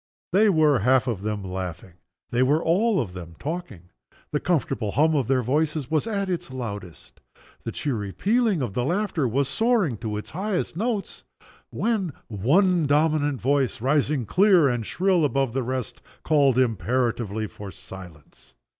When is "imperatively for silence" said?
16.57-18.55